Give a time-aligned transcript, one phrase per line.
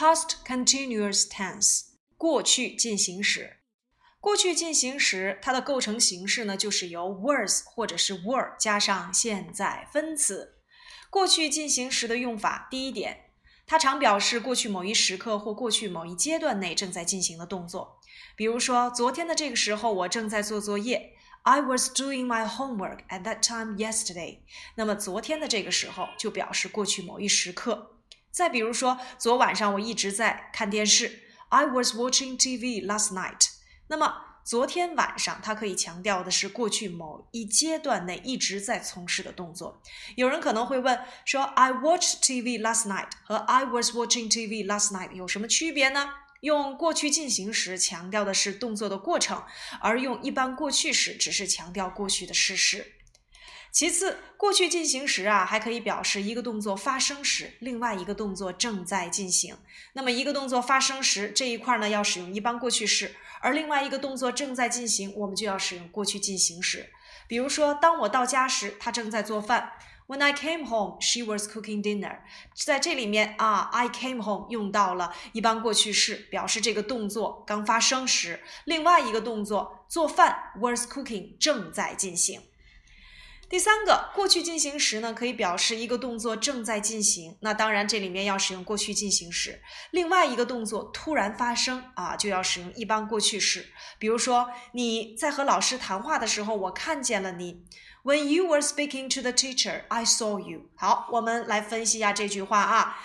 [0.00, 1.82] past continuous tense
[2.16, 3.58] 过去进行时。
[4.18, 10.54] 过去进行时它的构成形式呢，就是由 was 或者是 were 加上现在分词。
[11.10, 13.26] 过去进行时的用法，第一点，
[13.66, 18.00] 它常表示过去某一时刻或过去某一阶段内正在进行的动作。
[18.34, 21.12] 比如说，昨天的这个时候，我正在做作业。
[21.42, 24.38] I was doing my homework at that time yesterday。
[24.76, 27.99] 那么昨天的这个时候就表示过去某一时刻。
[28.30, 31.24] 再比如说，昨晚上我一直在看电视。
[31.48, 33.48] I was watching TV last night。
[33.88, 34.14] 那么
[34.44, 39.82] 昨天晚上，它可以强调的是过去某一阶段内一直在从事的动作。
[40.16, 46.10] 有人可能会问说，I watched TV last night 和 I was watching TV last night 有什么区别呢？
[46.40, 49.42] 用过去进行时强调的是动作的过程，
[49.80, 52.92] 而用一般过去时只是强调过去的事实。
[53.72, 59.56] 其次，过去进行时啊，还可以表示一个动作发生时，另外一个动作正在进行。
[59.92, 66.90] 那么，一个动作发生时这一块呢，要使用一般过去式；而另外一个动作正在进行，我们就要使用过去进行时。
[67.28, 69.72] 比如说，当我到家时，他正在做饭。
[70.08, 72.18] When I came home, she was cooking dinner。
[72.52, 78.40] 在这里面啊，I came home 用到了一般过去式，表示这个动作刚发生时。
[78.64, 82.42] 另外一个动作做饭，was cooking 正在进行。
[83.50, 87.36] 第三个过去进行时呢，可以表示一个动作正在进行。
[87.40, 89.60] 那当然，这里面要使用过去进行时。
[89.90, 93.66] 另外一个动作突然发生啊，就要使用一般过去时。
[93.98, 97.64] 比如说，你在和老师谈话的时候，我看见了你。
[98.04, 100.70] When you were speaking to the teacher, I saw you。
[100.76, 102.98] 好，我们来分析一下这句话啊。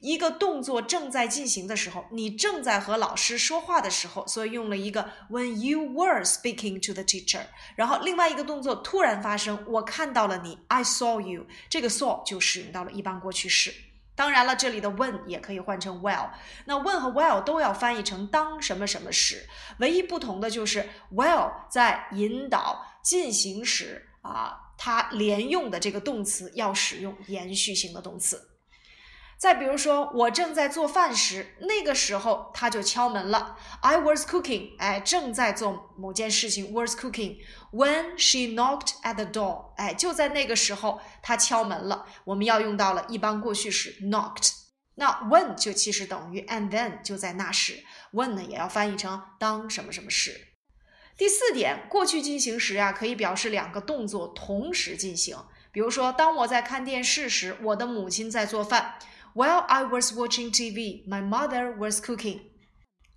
[0.00, 7.42] 一个动作正在进行的时候，你正在和老师说话的时候，所以用了一个 when you were speaking to the teacher。
[7.76, 11.46] 然后另外一个动作突然发生，我看到了你，I saw you。
[11.68, 13.74] 这个 saw 就使用到了一般过去式。
[14.14, 16.30] 当然了，这里的 when 也可以换成 while。
[16.64, 24.04] 那 when 和 while 都要翻译成当什么什么时，唯一不同的就是 while 在引导进行时。
[24.20, 28.47] 啊，它连用的这个动词要使用延续性的动词。
[29.38, 33.56] 再比如说，我正在做饭时，那个时候他就敲门了。
[33.82, 36.72] I was cooking，哎，正在做某件事情。
[36.72, 37.38] Was cooking
[37.72, 42.04] when she knocked at the door，哎，就在那个时候他敲门了。
[42.24, 44.54] 我们要用到了一般过去时 knocked。
[44.96, 47.84] 那 when 就其实等于 and then，就在那时。
[48.12, 50.48] when 呢也要翻译成当什么什么时。
[51.16, 55.36] 第四点，过去进行时呀，可以表示两个动作同时进行。
[55.70, 58.98] 比如说，当我在看电视时，我的母亲在做饭。
[59.38, 62.40] While I was watching TV, my mother was cooking。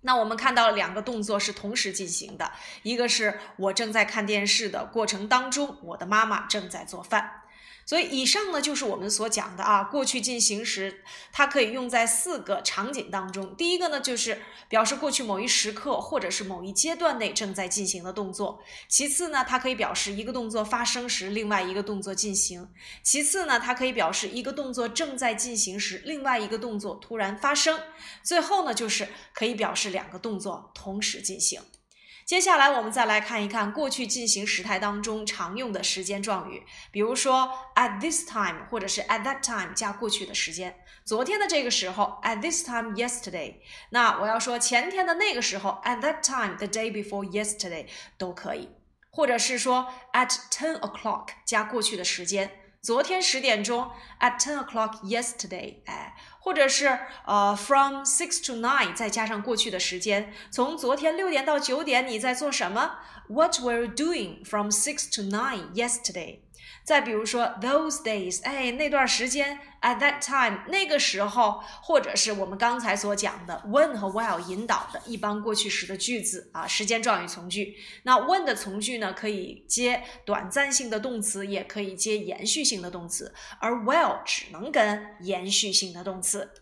[0.02, 2.52] 那我们看到两个动作是同时进行的，
[2.84, 7.41] 一个是我正在看电视的过程当中，我的妈妈正在做饭。
[7.84, 13.54] 所以以上呢就是我们所讲的啊，过去进行时，它可以用在四个场景当中。
[13.56, 22.66] 第一个呢就是表示过去某一时刻或者是某一阶段内正在进行的动作；其次呢，它可以表示一个动作发生时，另外一个动作进行；
[23.02, 27.78] 其次呢，它可以表示一个动作正在进行时，另外一个动作突然发生；
[28.22, 31.60] 最后呢，就是可以表示两个动作同时进行。
[32.32, 40.74] 接下来我们再来看一看过去进行时态当中常用的时间状语，比如说 at this time 或者是 at that time 加过去的时间。
[41.04, 43.56] 昨天的这个时候 at this time yesterday，
[43.90, 47.84] 那我要说前天的那个时候 at that time the day before yesterday
[48.16, 48.70] 都可以，
[49.10, 52.50] 或者是说 at ten o'clock 加过去的时间。
[52.81, 62.99] 昨天十点钟，at ten o'clock yesterday，哎，或者是呃，from six to nine，再加上过去的时间，从昨天六点到九点你在做什么？
[63.27, 66.39] What were you doing from six to nine yesterday？
[66.84, 77.76] 再比如说 those days，哎，那段时间 at that time，那个时候，或者是我们刚才所讲的 when 和 while 引导的一般过去时的句子啊，时间状语从句。
[78.02, 86.52] 那 when 的从句呢，可以接短暂性的动词，也可以接延续性的动词，而 while 只能跟延续性的动词。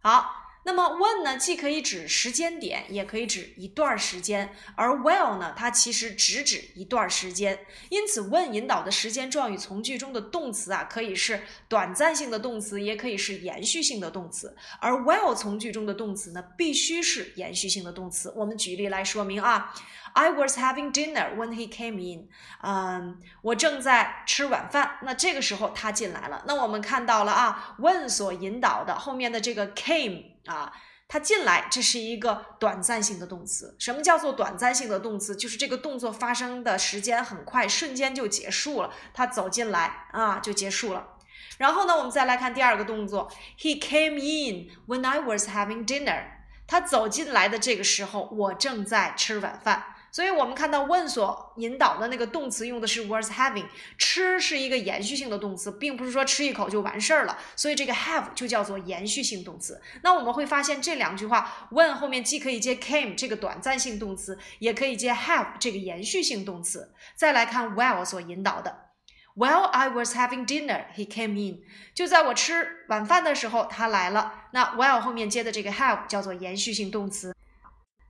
[0.00, 0.47] 好。
[0.64, 7.60] 那么 when 呢，既可以指时间点，也可以指一段时间，而 while 呢，它其实只指一段时间。
[7.88, 14.54] 因此，when 引导的时间状语从句中的动词啊，可以是短暂性的动词，也可以是延续性的动词。
[14.80, 18.30] 而 while 从句中的动词呢，必须是延续性的动词。
[18.36, 19.72] 我们举例来说明啊
[20.12, 22.28] ，I was having dinner when he came in。
[22.62, 26.44] 嗯，我正在吃晚饭，那这个时候他进来了。
[26.46, 30.24] 那我们看到了啊，when 所引导的后面的这个 came。
[30.48, 30.72] 啊，
[31.06, 33.76] 他进来，这是一个短暂性的动词。
[33.78, 35.36] 什么叫做短暂性的动词？
[35.36, 38.90] 就是这个动作发生的时间很快，瞬间就结束了。
[39.14, 41.16] 他走进来啊，就结束了。
[41.58, 46.24] 然后呢，我们再来看第二个动作，He came in when I was having dinner。
[46.66, 49.84] 他走进来的这个时候，我正在吃晚饭。
[50.10, 53.66] 所以我们看到 when 所引导的那个动词用的是 was having，
[53.96, 57.38] 吃是一个延续性的动词，并不是说吃一口就完事儿了。
[57.54, 59.80] 所以这个 have 就叫做延续性动词。
[60.02, 66.92] 那我们会发现这两句话，when 后面既可以接 came 这个短暂性动词，也可以接 have 这个延续性动词。
[67.14, 68.88] 再来看 while 所引导的。
[69.36, 71.60] While I was having dinner, he came in。
[71.94, 74.46] 就在我吃晚饭的时候，他来了。
[74.52, 77.32] 那 while 后面接的这个 have 叫做延续性动词。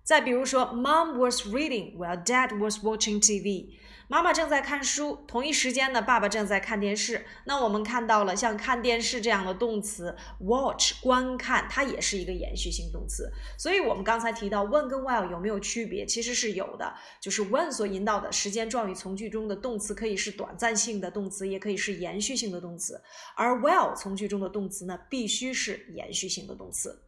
[0.08, 3.74] 再比如说，Mom was reading while Dad was watching TV。
[4.08, 7.26] 妈妈正在看书，同一时间呢，爸爸正在看电视。
[7.44, 13.30] 那我们看到了像看电视这样的动词，watch 观看，它也是一个延续性动词。
[13.58, 16.06] 所以我们刚才提到 when 跟 while 有没有区别？
[16.06, 22.98] 其实是有的，就是 when 所引导的时间状语从句中的动词可以是短暂性的动词，也可以是延续性的动词，
[23.36, 26.98] 而 while 从句中的动词呢，必须是延续性的动词。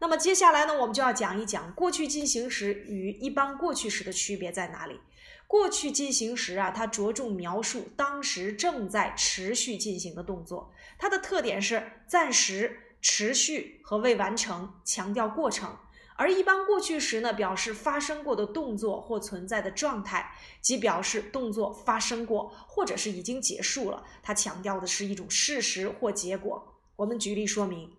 [0.00, 4.98] 那么接下来呢，我们就要讲一讲过去进行时与一般过去时的区别在哪里。
[5.46, 15.72] 过去进行时啊，它着重描述当时正在持续进行的动作，它的特点是暂时、持续和未完成，强调过程；
[16.16, 20.32] 而一般过去时呢，表示发生过的动作或存在的状态，
[20.62, 24.04] 即表示动作发生过或者是已经结束了。
[24.22, 26.80] 它强调的是一种事实或结果。
[26.96, 27.90] 我们举例说明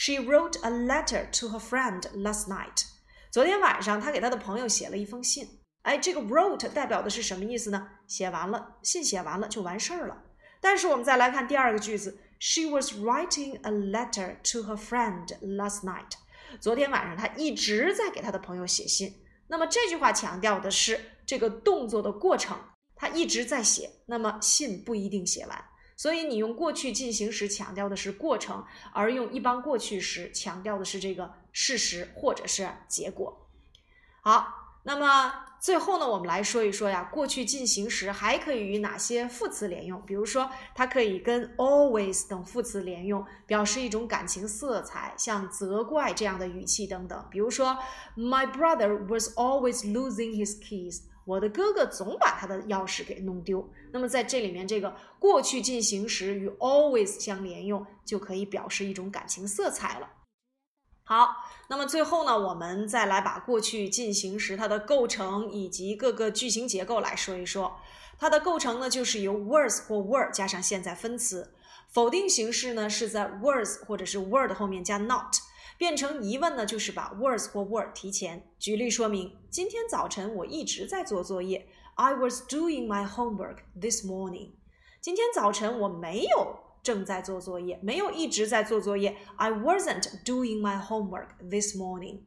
[0.00, 2.84] ：She wrote a letter to her friend last night。
[3.32, 5.58] 昨天晚上，她给她的朋友写了一封信。
[5.82, 7.88] 哎，这个 wrote 代表的是什么意思呢？
[8.06, 10.22] 写完了，信写完了就完事儿了。
[10.60, 16.12] 但是我们再来看第二个句子，She was writing a letter to her friend last night。
[16.60, 19.24] 昨天晚上她一直在给她的朋友写信。
[19.48, 22.56] 那么这句话强调的是这个动作的过程，
[22.94, 23.90] 她一直在写。
[24.06, 25.64] 那么信不一定写完，
[25.98, 28.64] 所以你用过去进行时强调的是过程，
[28.94, 33.46] 而用一般过去时强调的是这个事实或者是结果。
[34.22, 34.64] 好。
[34.84, 40.00] 那么最后呢，我们来说一说呀，过去进行时还可以与哪些副词连用？
[40.06, 47.26] 比如说，它可以跟 always 等副词连用，表示一种感情色彩，像责怪这样的语气等等。
[47.28, 47.76] 比如说
[48.16, 51.02] ，My brother was always losing his keys。
[51.28, 53.68] 我的哥哥总把他的钥匙给弄丢。
[53.92, 60.08] 那么在这里面，这个过去进行时与 always 相连用，就可以表示一种感情色彩了。
[61.04, 61.28] 好，
[61.68, 67.78] 那么最后呢，我们再来把过去进行时它的构成以及各个句型结构来说一说。
[68.18, 71.52] 它的构成呢，就是由 was 或 were 加上现在分词。
[71.90, 75.36] 否定形式呢，是在 was 或者是 were 的后面加 not。
[75.78, 78.46] 变成疑问呢，就是把 was 或 were 提前。
[78.58, 81.66] 举例说明：今天早晨我一直在做作业。
[81.94, 84.50] I was doing my homework this morning。
[85.00, 86.68] 今天早晨我没有。
[86.80, 89.14] 正在做作业，没有一直在做作业。
[89.36, 92.20] I wasn't doing my homework this morning。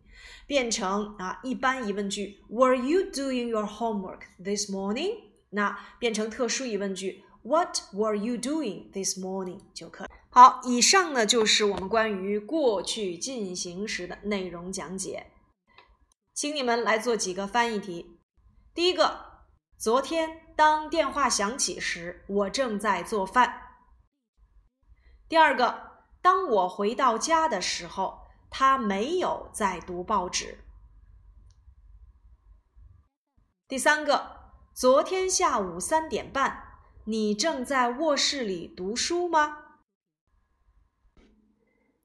[0.45, 5.17] 变成啊一般疑问句，Were you doing your homework this morning？
[5.49, 9.61] 那变成特殊疑问句，What were you doing this morning？
[9.73, 10.07] 就可以。
[10.33, 15.29] 好，以上呢就是我们关于过去进行时的内容讲解，
[16.33, 18.21] 请你们来做几个翻译题。
[18.73, 19.43] 第一个，
[19.77, 23.61] 昨天当电话响起时，我正在做饭。
[25.27, 30.63] 第二个，当我回到家的时候，他没有在读报纸。
[33.67, 39.60] 第三个，昨天下午三点半，你正在卧室里读书吗？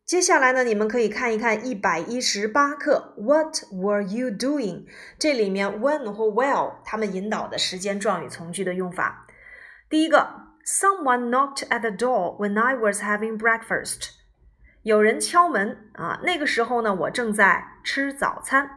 [0.06, 4.86] 接下来呢，你们可以看一看一百一十八课，What were you doing？
[5.18, 9.26] 这里面 when 或 while 它们引导的时间状语从句的用法。
[9.90, 10.46] 第一个。
[10.68, 14.08] Someone knocked at the door when I was having breakfast。
[14.82, 18.68] 有人敲门啊，那个时候呢，我正在吃早餐。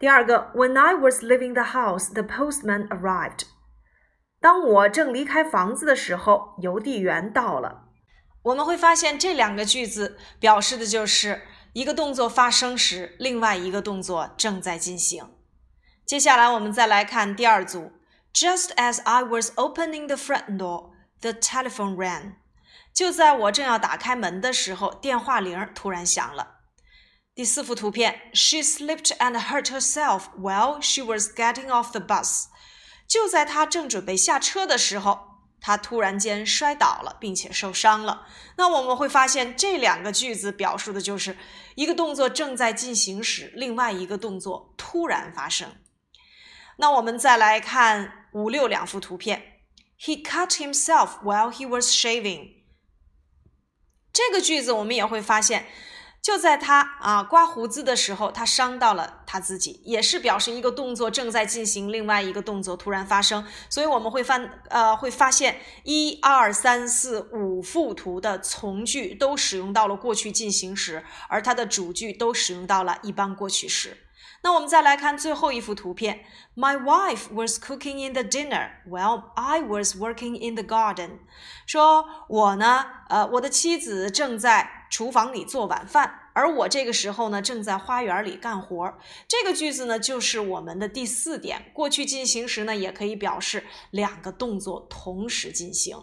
[0.00, 3.44] 第二个，When I was leaving the house, the postman arrived。
[4.40, 7.83] 当我正离开房子的时候，邮递员到了。
[8.44, 15.30] 我们会发现这两个句子表示的就是一个动作发生时，另外一个动作正在进行。
[16.06, 17.92] 接下来我们再来看第二组。
[18.34, 22.34] Just as I was opening the front door, the telephone rang.
[22.92, 26.60] 就在我正要打开门的时候，电话铃突然响了。
[27.34, 32.46] 第四幅图片，She slipped and hurt herself while she was getting off the bus.
[33.08, 35.33] 就在她正准备下车的时候，
[35.66, 38.26] 他突然间摔倒了，并且受伤了。
[38.58, 41.38] 那我们会发现，这两个句子表述的就是
[41.74, 45.74] 一个动作正在进行时，另外一个动作突然发生。
[46.76, 49.62] 那我们再来看五六两幅图片。
[49.98, 52.56] He cut himself while he was shaving。
[54.12, 55.64] 这个句子我们也会发现。
[56.24, 63.44] 就在他啊刮胡子的时候，他伤到了他自己，也是表示一个动作正在进行，另外一个动作突然发生。
[63.68, 64.40] 所以我们会发
[64.70, 73.98] 呃会发现一二三四五幅图的从句都使用到了过去进行时，而它的主句都使用到了一般过去时。
[74.40, 76.24] 那我们再来看最后一幅图片。
[76.54, 81.18] My wife was cooking in the dinner while I was working in the garden。
[81.66, 88.96] 说我呢，呃，我的妻子正在厨房里做晚饭，而我这个时候呢，正在花园里干活。
[89.26, 91.72] 这个句子呢，就是我们的第四点。
[91.74, 95.96] 过去进行时呢，也可以表示两个动作同时进行。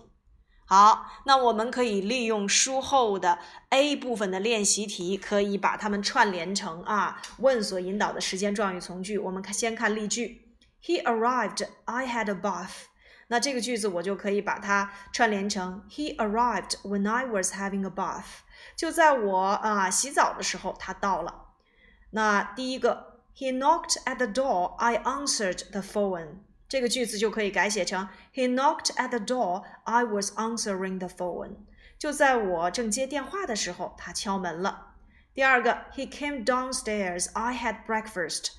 [0.65, 9.17] 好，那我们可以利用书后的 A 部分的练习题，可以把它们串联成啊问所引导的时间状语从句。
[9.17, 12.90] 我们看，先看例句：He arrived, I had a bath。
[13.30, 18.42] 那这个句子我就可以把它串联成 He arrived when I was having a bath。
[18.76, 21.46] 就在我啊洗澡的时候，他到了。
[22.10, 26.38] 那第一个，He knocked at the door, I answered the phone。
[26.68, 29.64] 这个句子就可以改写成 He knocked at the door.
[29.84, 31.56] I was answering the phone.
[31.98, 34.94] 就在我正接电话的时候，他敲门了。
[35.34, 37.30] 第二个，He came downstairs.
[37.34, 38.52] I had breakfast.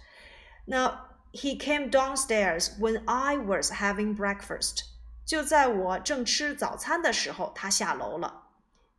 [0.65, 4.85] 那 He came downstairs when I was having breakfast.
[5.25, 8.45] 就在我正吃早餐的时候，他下楼了。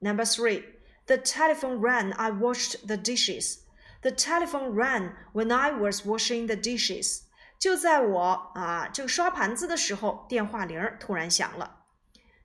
[0.00, 0.64] Number three,
[1.06, 2.12] the telephone rang.
[2.14, 3.60] I washed the dishes.
[4.02, 7.22] The telephone rang when I was washing the dishes.
[7.58, 11.86] 就在我啊正刷盘子的时候，电话铃突然响了。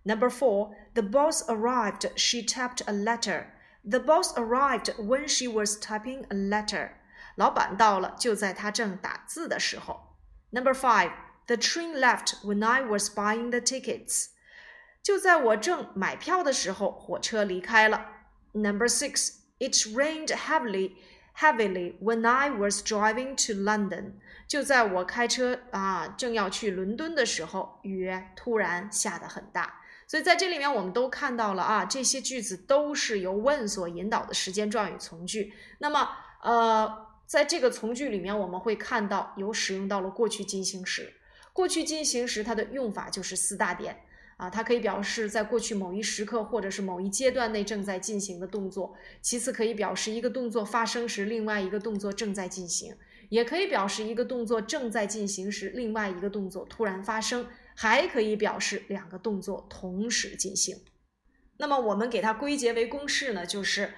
[0.04, 2.10] Number four, the boss arrived.
[2.16, 3.48] She tapped a letter.
[3.88, 6.92] The boss arrived when she was typing a letter.
[7.39, 10.17] 老板到了，就在他正打字的时候。
[10.51, 11.13] Number five,
[11.47, 14.31] the train left when I was buying the tickets.
[15.05, 18.07] 就在我正买票的时候，火车离开了。
[18.55, 20.97] Number six, it rained heavily
[21.37, 24.15] heavily when I was driving to London。
[24.49, 29.81] 就在我开车啊正要去伦敦的时候，雨突然下得很大。
[30.09, 35.55] 所以在这里面我们都看到了啊，这些句子都是由 when 所引导的时间状语从句。
[35.79, 36.09] 那么
[36.41, 41.13] 呃，在这个从句里面，我们会看到有使用到了过去进行时。
[41.53, 44.01] 过去进行时它的用法就是四大点。
[44.39, 48.95] 啊，它可以表示在过去某一时刻或者是某一阶段内正在进行的动作。
[49.21, 52.93] 其次，可以表示一个动作发生时，另外一个动作正在进行；
[53.31, 60.77] 也可以表示一个动作正在进行时，另外一个动作突然发生；还可以表示两个动作同时进行。
[61.57, 63.93] 那么，我们给它归结为公式呢，就是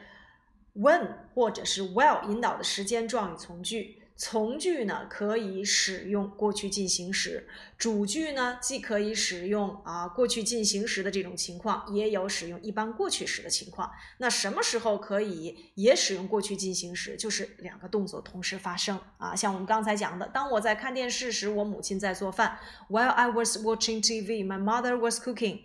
[0.75, 3.97] when 或者是 while 引导的时间状语从句。
[4.23, 7.49] 从句呢可以使用过去进行时，
[7.79, 13.91] 主句呢既可以使用啊过去进行时的这种情况，也有使用一般过去时的情况。
[14.19, 17.17] 那什么时候可以也使用过去进行时？
[17.17, 22.59] 就是两个动作同时发生啊，像我们刚才讲的，当我在看电视时，我母亲在做饭。
[22.91, 25.61] While I was watching TV, my mother was cooking.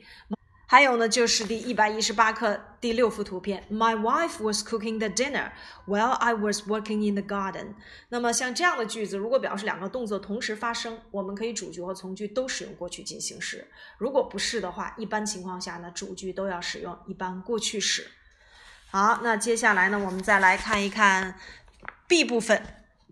[0.67, 5.51] 还有呢，就是第一百一十八课第六幅图片，My wife was cooking the dinner
[5.85, 7.75] while I was working in the garden。
[8.09, 13.67] 那么像这样的句子，如果表示两个动作同时发生，我们可以主句和从句都使用过去进行时。
[13.99, 18.07] 如果不是的话，一般情况下呢，主句都要使用一般过去时。
[18.89, 21.35] 好，那接下来呢，我们再来看一看
[22.07, 22.63] B 部分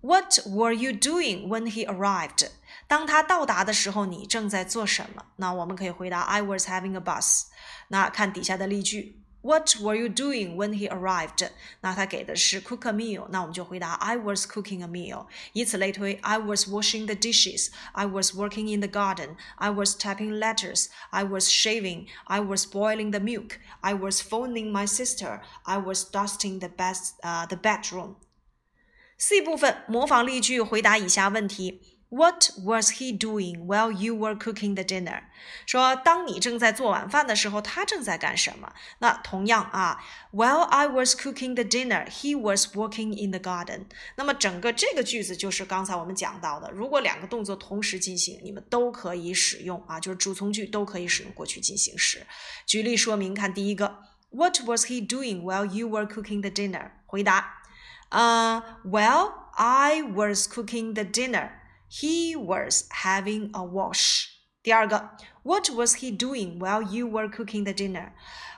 [0.01, 2.48] ，What were you doing when he arrived？
[2.87, 5.25] 当他到达的时候，你正在做什么？
[5.37, 7.44] 那我们可以回答 I was having a bus。
[7.88, 11.49] 那看底下的例句，What were you doing when he arrived？
[11.80, 15.26] 那他给的是 cook a meal，那我们就回答 I was cooking a meal。
[15.52, 22.66] 以此类推，I was washing the dishes。I was working in the garden。I was typing letters。I was shaving。I was
[22.66, 31.91] boiling the milk。I was phoning my sister。I was dusting the best 呃 the bedroom。C 部分模仿例句，回答以下问题。
[32.12, 35.25] What was he doing while you were cooking the dinner？
[35.66, 38.73] 说当你正在做晚饭的时候，他正在干什么？
[39.00, 43.88] 那同样啊，While I was cooking the dinner, he was working in the garden。
[44.16, 52.26] 那么整个这个句子就是刚才我们讲到的，如果两个动作同时进行，你们都可以使用啊，就是主从句都可以使用过去进行时。
[52.64, 53.99] 举例说明，看第一个，
[54.30, 56.92] What was he doing while you were cooking the dinner？
[57.04, 57.58] 回答，
[58.08, 61.50] 呃，While I was cooking the dinner。
[61.95, 64.25] He was having a wash.
[64.63, 65.12] 第二个
[65.43, 68.13] ，What was he doing while you were cooking the dinner?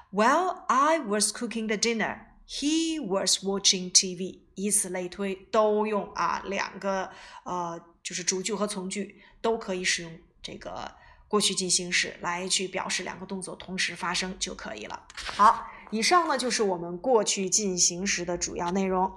[0.09, 4.39] While I was cooking the dinner, he was watching TV.
[4.55, 7.11] 以此类推，都用啊两个
[7.43, 10.95] 呃，就是主句和从句都可以使用这个
[11.27, 15.05] 过去进行时来去表示两个动作同时发生就可以了。
[15.13, 19.11] 好，以上呢就是我们过去进行时的主要内容。